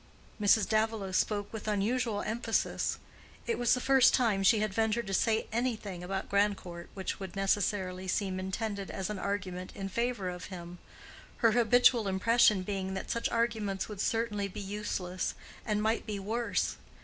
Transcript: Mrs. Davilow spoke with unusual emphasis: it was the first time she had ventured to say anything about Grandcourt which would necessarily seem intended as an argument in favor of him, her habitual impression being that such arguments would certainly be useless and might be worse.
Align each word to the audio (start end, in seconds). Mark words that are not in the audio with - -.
Mrs. 0.41 0.67
Davilow 0.67 1.11
spoke 1.11 1.53
with 1.53 1.67
unusual 1.67 2.23
emphasis: 2.23 2.97
it 3.45 3.59
was 3.59 3.75
the 3.75 3.79
first 3.79 4.15
time 4.15 4.41
she 4.41 4.57
had 4.57 4.73
ventured 4.73 5.05
to 5.05 5.13
say 5.13 5.45
anything 5.51 6.03
about 6.03 6.27
Grandcourt 6.27 6.89
which 6.95 7.19
would 7.19 7.35
necessarily 7.35 8.07
seem 8.07 8.39
intended 8.39 8.89
as 8.89 9.11
an 9.11 9.19
argument 9.19 9.71
in 9.75 9.89
favor 9.89 10.27
of 10.27 10.45
him, 10.45 10.79
her 11.45 11.51
habitual 11.51 12.07
impression 12.07 12.63
being 12.63 12.95
that 12.95 13.11
such 13.11 13.29
arguments 13.29 13.87
would 13.87 14.01
certainly 14.01 14.47
be 14.47 14.59
useless 14.59 15.35
and 15.67 15.83
might 15.83 16.07
be 16.07 16.17
worse. 16.17 16.77